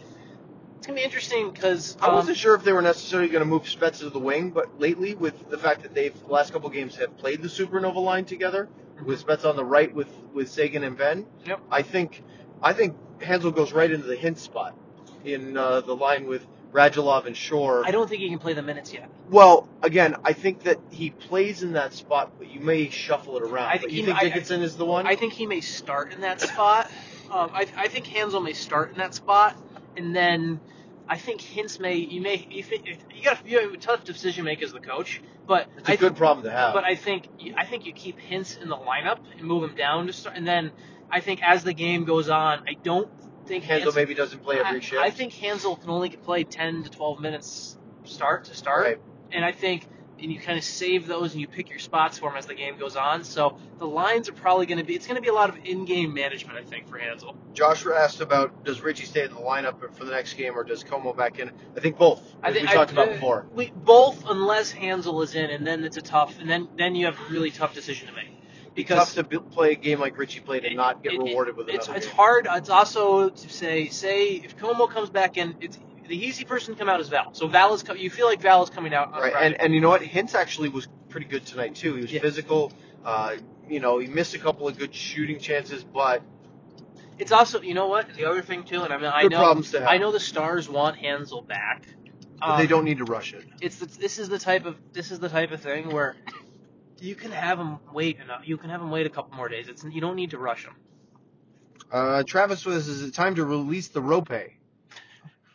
[0.78, 3.64] It's gonna be interesting because I wasn't sure if they were necessarily going to move
[3.64, 6.96] Spets to the wing, but lately, with the fact that they've the last couple games
[6.98, 8.70] have played the Supernova line together,
[9.04, 11.60] with Spets on the right with with Seguin and Benn, Yep.
[11.72, 12.24] I think
[12.62, 14.76] I think Hanzal goes right into the hint spot
[15.24, 17.84] in uh, the line with Radulov and Shore.
[17.86, 19.10] I don't think he can play the minutes yet.
[19.30, 23.44] Well, again, I think that he plays in that spot, but you may shuffle it
[23.44, 23.70] around.
[23.70, 25.08] I think you think I- Dickinson is the one?
[25.08, 26.92] I think he may start in that spot.
[27.32, 29.58] Um, I, I think Hanzal may start in that spot,
[29.96, 30.60] and then
[31.08, 31.96] I think Hintz may.
[31.96, 32.46] You may.
[32.50, 32.64] You,
[33.16, 35.94] you got you have a tough decision to make as the coach, but it's a
[35.94, 36.74] I good problem to have.
[36.74, 40.08] But I think I think you keep Hintz in the lineup and move him down
[40.08, 40.72] to start, and then
[41.10, 43.10] I think as the game goes on, I don't
[43.48, 45.02] think Hanzal Hanzal- maybe doesn't play every I, shift.
[45.02, 48.98] I think Hanzal can only play ten to twelve minutes start to start, Right.
[49.32, 52.30] and I think and you kind of save those and you pick your spots for
[52.30, 53.26] him as the game goes on.
[53.26, 55.58] So the lines are probably going to be it's going to be a lot of
[55.66, 57.36] in-game management, I think, for Hanzal.
[57.54, 60.84] Joshua asked about does Ritchie stay in the lineup for the next game or does
[60.86, 61.52] Comeau back in?
[61.76, 63.46] I think both, I think we talked I, about before.
[63.54, 67.08] We both unless Hanzal is in, and then it's a tough, and then then you
[67.08, 68.30] have a really tough decision to make
[68.76, 71.24] because Tough to play a game like Ritchie played and it- not get it- it-
[71.24, 72.16] rewarded with it's, another it's game.
[72.16, 72.48] hard.
[72.52, 76.80] It's also to say, say if Comeau comes back in, it's the easy person to
[76.80, 77.34] come out is Val.
[77.34, 79.14] So Val is, you feel like Val is coming out.
[79.14, 80.02] on Right, and and you know what?
[80.02, 81.96] Hintz actually was pretty good tonight too.
[81.96, 82.22] He was Yeah.
[82.22, 82.72] physical.
[83.04, 83.38] Uh,
[83.70, 86.22] you know, he missed a couple of good shooting chances, but
[87.18, 88.14] it's also, you know what?
[88.16, 89.88] The other thing too, and I mean, I know, problems to have.
[89.90, 91.88] I know the Stars want Hanzal back.
[92.40, 93.46] but they Um, don't need to rush it.
[93.62, 96.16] It's the, this is the type of this is the type of thing where
[97.00, 98.42] you can have him wait enough.
[98.46, 99.68] You can have him wait a couple more days.
[99.68, 100.76] It's you don't need to rush him.
[101.92, 104.32] Uh, Travis was, is it time to release the Rope?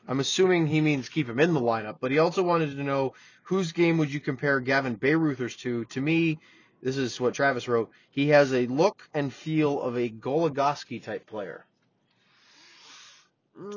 [0.08, 3.14] I'm assuming he means keep him in the lineup, but he also wanted to know
[3.42, 5.84] whose game would you compare Gavin Bayreuther's to?
[5.86, 6.38] To me,
[6.82, 7.90] this is what Travis wrote.
[8.10, 11.64] He has a look and feel of a Goligoski type player.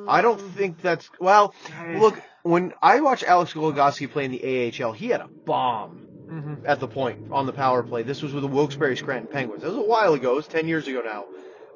[0.08, 1.54] I don't think that's well.
[1.98, 6.54] Look, when I watched Alex Goligoski play in the AHL, he had a bomb hmm
[6.66, 8.04] at the point on the power play.
[8.04, 9.64] This was with the Wilkes-Barre Scranton Penguins.
[9.64, 10.34] That was a while ago.
[10.34, 11.26] It was 10 years ago now.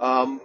[0.06, 0.42] Um,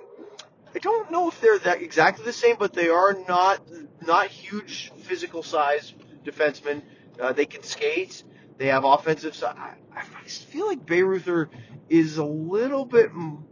[0.74, 3.60] I don't know if they're that exactly the same, but they are not
[4.06, 6.82] not huge physical size defensemen.
[7.20, 8.24] Uh, they can skate.
[8.58, 9.56] They have offensive side.
[9.58, 11.48] I, I feel like Bayreuther
[11.88, 13.42] is a little bit mm,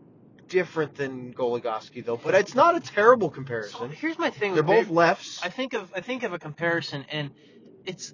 [0.48, 3.90] different than Goligoski though, but it's not a terrible So comparison.
[3.90, 4.54] here's my thing.
[4.54, 5.40] They're both Bay- lefts.
[5.44, 7.30] I think of I think of a comparison, and
[7.84, 8.12] it's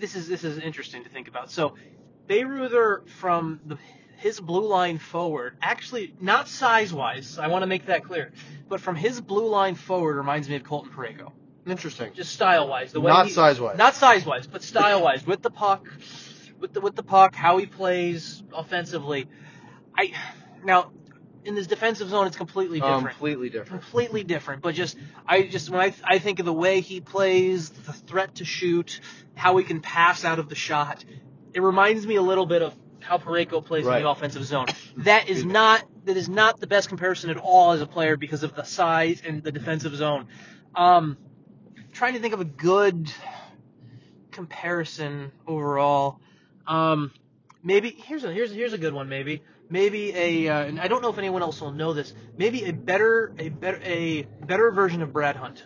[0.00, 1.50] this is this is interesting to think about.
[1.50, 1.74] So,
[2.28, 3.78] Bayreuther from the
[4.18, 8.32] his blue line forward, actually not size wise, I want to make that clear,
[8.68, 11.32] but from his blue line forward reminds me of Colton Parayko,
[11.66, 12.12] Interesting.
[12.14, 12.92] just style wise.
[12.92, 13.76] The way Not size-wise.
[13.76, 15.86] not size wise, but style wise with the puck,
[16.58, 19.28] with the with the puck, how he plays offensively.
[19.96, 20.12] I
[20.64, 20.92] now
[21.46, 23.82] in this defensive zone, it's completely different Completely different.
[23.82, 24.62] completely different.
[24.62, 28.36] But just I just when I I think of the way he plays, the threat
[28.36, 29.00] to shoot,
[29.34, 31.04] how he can pass out of the shot,
[31.54, 34.66] it reminds me a little bit of how Parayko plays in the offensive zone.
[34.98, 38.42] That is not that is not the best comparison at all as a player because
[38.42, 40.26] of the size and the defensive zone.
[40.74, 41.16] Um,
[41.92, 43.12] trying to think of a good
[44.30, 46.20] comparison overall.
[46.66, 47.12] Um,
[47.62, 49.08] maybe here's a here's here's a good one.
[49.08, 52.12] Maybe maybe a uh, and I don't know if anyone else will know this.
[52.36, 55.64] Maybe a better a better a better version of Brad Hunt.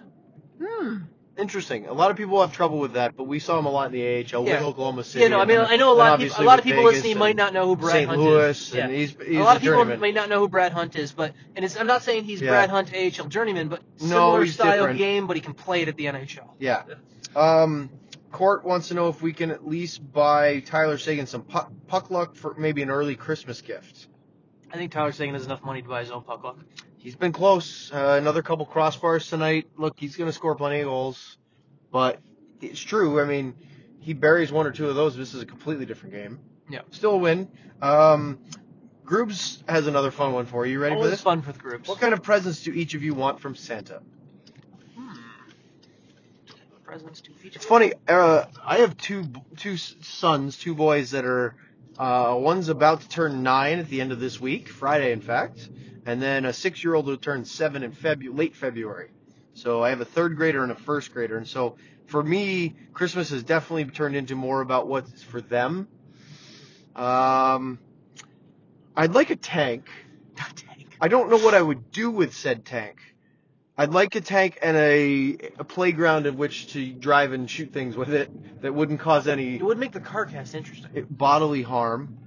[0.63, 0.97] Hmm.
[1.39, 1.87] Interesting.
[1.87, 3.93] A lot of people have trouble with that, but we saw him a lot in
[3.93, 4.57] the AHL Yeah.
[4.57, 5.23] with Oklahoma City.
[5.23, 6.65] Yeah, no, I mean and I know a lot of obviously people a lot of
[6.67, 8.09] with people Vegas listening and might not know who Brad St.
[8.11, 8.75] Hunt Louis, is.
[8.75, 8.99] and Yeah.
[8.99, 10.01] he's, he's a lot of people journeyman.
[10.01, 12.51] may not know who Brad Hunt is, but and it's I'm not saying he's Yeah.
[12.51, 14.99] Brad Hunt AHL journeyman, but No, similar he's style different.
[14.99, 16.51] game, but he can play it at the NHL.
[16.59, 16.83] Yeah.
[17.35, 17.89] Um,
[18.31, 22.11] Court wants to know if we can at least buy Tyler Seguin some puck, puck
[22.11, 24.09] luck for maybe an early Christmas gift.
[24.73, 26.59] I think Tyler Seguin has enough money to buy his own puck luck.
[26.97, 27.91] He's been close.
[27.93, 29.67] Uh, another couple crossbars tonight.
[29.77, 31.39] Look, he's going to score plenty of goals,
[31.91, 32.21] but
[32.61, 33.21] it's true.
[33.21, 33.55] I mean,
[33.99, 35.17] he buries one or two of those.
[35.17, 36.39] This is a completely different game.
[36.69, 36.83] Yeah.
[36.91, 37.49] Still a win.
[37.83, 38.39] Um,
[39.05, 40.75] Groobs has another fun one for you.
[40.75, 41.21] You ready Always for this?
[41.21, 41.89] fun for the groups.
[41.89, 44.03] What kind of presents do each of you want from Santa?
[46.91, 47.55] Presents to feature.
[47.55, 47.93] It's funny.
[48.09, 49.27] Uh, I have two
[49.57, 51.55] two sons, two boys that are.
[51.97, 55.69] Uh, one's about to turn nine at the end of this week, Friday, in fact,
[56.05, 59.11] and then a six-year-old who turns seven in Febu- late February.
[59.55, 61.77] So I have a third grader and a first grader, and so
[62.07, 65.87] for me, Christmas has definitely turned into more about what's for them.
[66.97, 67.79] Um,
[68.97, 69.89] I'd like a tank.
[70.39, 70.97] A Tank.
[71.01, 72.97] I don't know what I would do with said tank.
[73.81, 77.97] I'd like a tank and a, a playground in which to drive and shoot things
[77.97, 78.31] with it
[78.63, 81.07] that wouldn't cause any It would make the car cast interesting.
[81.11, 82.19] bodily harm.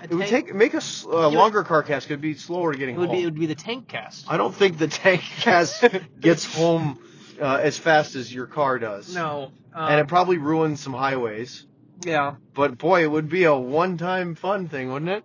[0.00, 2.72] A It would tank- take make a s- uh, longer car cast could be slower
[2.74, 4.26] getting It would be it would be the tank cast.
[4.30, 5.84] I don't think the tank cast
[6.20, 6.98] gets home
[7.40, 9.14] uh, as fast as your car does.
[9.14, 9.50] No.
[9.74, 11.66] Um, And it probably ruins some highways.
[12.04, 12.36] yeah.
[12.54, 15.24] But boy, it would be a one-time fun thing, wouldn't it?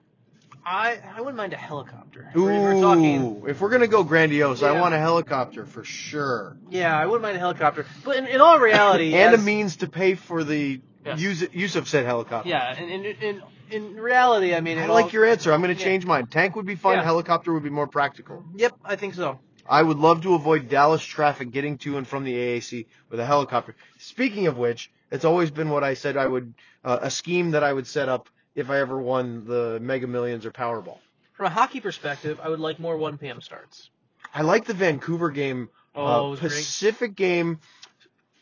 [0.69, 2.27] I I wouldn't mind a helicopter.
[2.31, 3.43] If Ooh, we're, if we're talking.
[3.47, 7.37] if we're gonna go grandiose, I want a helicopter for sure, Yeah, I wouldn't mind
[7.37, 7.85] a helicopter.
[8.03, 11.19] But in, in all reality, and a means to pay for the Yes.
[11.21, 12.49] use use of said helicopter.
[12.49, 15.53] Yeah, in in, in in reality, I mean, I it like all- your answer.
[15.53, 15.85] I'm going to Yeah.
[15.87, 16.27] change mine.
[16.27, 16.95] Tank would be fun.
[16.97, 17.03] Yeah.
[17.03, 18.43] Helicopter would be more practical.
[18.55, 19.39] Yep, I think so.
[19.69, 23.25] I would love to avoid Dallas traffic getting to and from the AAC with a
[23.25, 23.75] helicopter.
[23.99, 26.53] Speaking of which, it's always been what I said I would
[26.83, 28.27] uh, a scheme that I would set up
[28.57, 30.97] if I ever won the Mega Millions or Powerball.
[31.33, 33.39] From a hockey perspective, I would like more 1 p.m.
[33.39, 33.89] starts.
[34.33, 36.49] I like the Vancouver game, Oh, uh, was great.
[36.51, 37.59] Pacific game,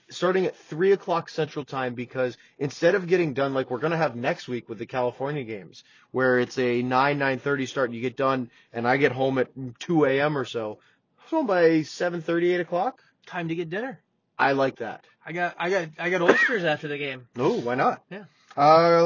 [0.10, 3.98] starting at three o'clock Central Time because instead of getting done like we're going to
[3.98, 7.96] have next week with the California games, where it's a nine nine thirty start and
[7.96, 9.50] you get done, and I get home at
[9.80, 10.38] two a.m.
[10.38, 10.80] or so,
[11.18, 13.02] home by seven thirty eight o'clock.
[13.26, 14.02] Time to get dinner.
[14.38, 15.06] I like that.
[15.26, 17.28] I got I got I got oysters after the game.
[17.36, 18.04] No, why not?
[18.10, 18.26] Yeah.
[18.58, 19.04] Uh,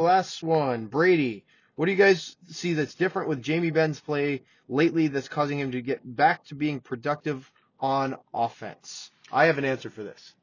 [0.00, 1.44] last one, Brady.
[1.76, 5.72] What do you guys see that's different with Jamie Benn's play lately that's causing him
[5.72, 9.10] to get back to being productive on offense?
[9.30, 10.34] I have an answer for this.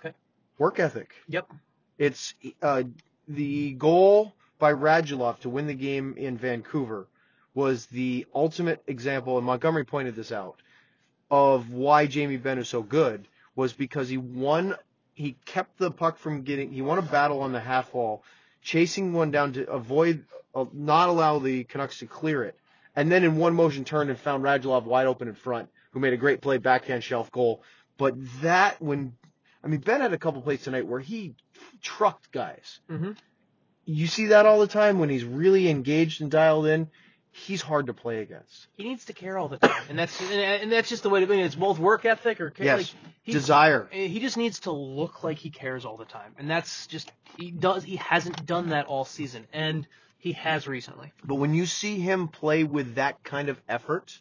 [0.00, 0.14] Okay.
[0.58, 1.14] Work ethic.
[1.28, 1.50] Yep.
[1.98, 2.82] It's uh,
[3.28, 7.06] the goal by Radulov to win the game in Vancouver
[7.54, 10.56] was the ultimate example, and Montgomery pointed this out,
[11.30, 14.74] of why Jamie Benn is so good was because he won,
[15.14, 18.22] he kept the puck from getting, he won a battle on the half wall,
[18.62, 22.56] chasing one down to avoid, uh, not allow the Canucks to clear it,
[22.96, 26.12] and then in one motion turned and found Radulov wide open in front, who made
[26.12, 27.62] a great play, backhand shelf goal.
[27.98, 29.14] But that when,
[29.62, 31.34] I mean, Benn had a couple plays tonight where he
[31.82, 32.80] trucked guys.
[32.90, 33.12] Mm-hmm.
[33.84, 36.88] You see that all the time when he's really engaged and dialed in.
[37.34, 38.66] He's hard to play against.
[38.76, 41.26] He needs to care all the time, and that's and, that's just the way to
[41.26, 41.40] be.
[41.40, 42.66] It's both work ethic or care.
[42.66, 42.94] Yes.
[43.24, 43.88] Like, Desire.
[43.90, 47.50] he just needs to look like he cares all the time, and that's just he
[47.50, 47.84] does.
[47.84, 49.86] He hasn't done that all season, and
[50.18, 51.12] he has recently.
[51.24, 54.20] But when you see him play with that kind of effort,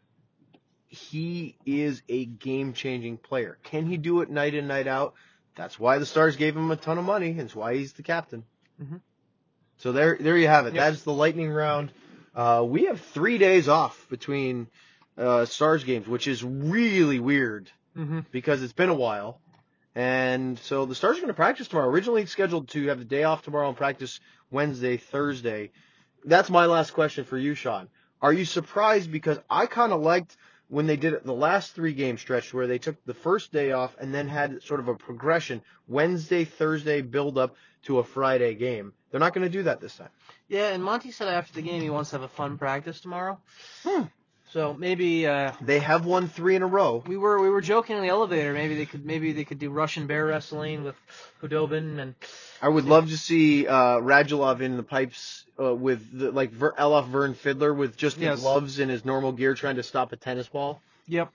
[0.87, 3.57] he is a game changing player.
[3.63, 5.15] Can he do it night in, night out?
[5.55, 7.35] That's why the Stars gave him a ton of money.
[7.37, 8.45] It's why he's the captain.
[8.81, 9.01] Mhm.
[9.77, 10.73] So there, there you have it.
[10.75, 10.83] Yep.
[10.83, 11.91] That's the lightning round.
[12.35, 14.67] Uh, we have three days off between
[15.17, 18.21] uh, Stars games, which is really weird Mm-hmm.
[18.31, 19.41] because it's been a while.
[19.95, 21.89] And so the Stars are going to practice tomorrow.
[21.89, 25.71] Originally scheduled to have the day off tomorrow and practice Wednesday, Thursday.
[26.23, 27.89] That's my last question for you, Sean.
[28.21, 30.37] Are you surprised because I kind of liked
[30.69, 33.73] when they did it the last three game stretch where they took the first day
[33.73, 38.55] off and then had sort of a progression Wednesday, Thursday build up to a Friday
[38.55, 38.93] game.
[39.11, 40.09] They're not going to do that this time.
[40.47, 43.37] Yeah, and Monty said after the game he wants to have a fun practice tomorrow.
[43.83, 44.03] Hmm.
[44.51, 47.03] So maybe uh, They have won three in a row.
[47.07, 48.51] we were we were joking in the elevator.
[48.53, 50.95] Maybe they could maybe they could do Russian bear wrestling with
[51.41, 52.15] Khudobin and
[52.61, 56.73] I would love to see uh, Radulov in the pipes uh, with the, like Ver,
[56.73, 58.39] Elif Vern Fiddler with just the Yes.
[58.41, 60.81] gloves and his normal gear trying to stop a tennis ball.
[61.07, 61.31] yep,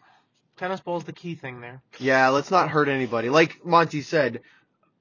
[0.58, 1.80] tennis ball's the key thing there.
[1.98, 3.30] Yeah, let's not hurt anybody.
[3.30, 4.42] Like Monty said,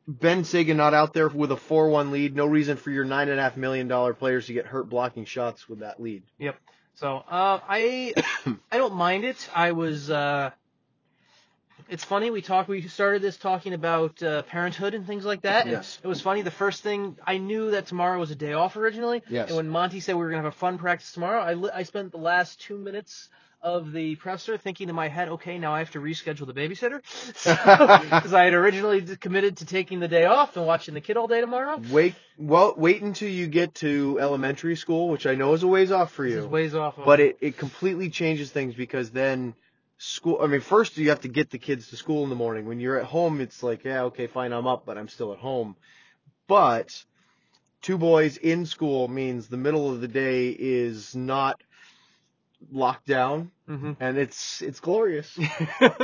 [0.08, 2.36] Benn Seguin not out there with a 4-1 lead.
[2.36, 5.26] No reason for your nine and a half million dollar players to get hurt blocking
[5.26, 6.24] shots with that lead.
[6.38, 6.56] Yep.
[6.96, 8.14] So uh, I
[8.72, 9.50] I don't mind it.
[9.54, 10.10] I was.
[10.10, 10.52] Uh,
[11.90, 12.70] it's funny we talked.
[12.70, 15.68] We started this talking about uh, parenthood and things like that.
[15.68, 16.00] Yes.
[16.04, 16.42] It was funny.
[16.42, 19.22] The first thing I knew that tomorrow was a day off originally.
[19.30, 19.50] Yes.
[19.50, 21.84] And when Monty said we were gonna have a fun practice tomorrow, I li- I
[21.84, 23.30] spent the last two minutes
[23.62, 27.02] of the presser thinking in my head, okay, now I have to reschedule the babysitter
[28.04, 31.28] because I had originally committed to taking the day off and watching the kid all
[31.28, 31.82] day tomorrow.
[31.90, 35.92] Wait, well, wait until you get to elementary school, which I know is a ways
[35.92, 36.46] off for you.
[36.48, 36.98] ways off.
[36.98, 39.56] Of, but it, it completely changes things because then
[39.98, 42.66] school i mean first you have to get the kids to school in the morning
[42.66, 45.40] when you're at home it's like yeah okay fine i'm up but i'm still at
[45.40, 45.74] home
[46.48, 47.06] but
[47.82, 51.62] two boys in school means the middle of the day is not
[52.72, 55.38] locked down hmm and it's it's glorious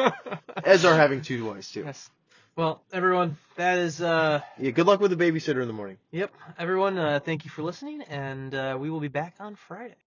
[0.64, 2.10] as are having two boys too yes.
[2.58, 4.02] Well, everyone, that is.
[4.02, 6.32] Uh, yeah good luck with the babysitter in the morning Yep.
[6.60, 9.96] Everyone, uh, thank you for listening, and uh, we will be back on Friday.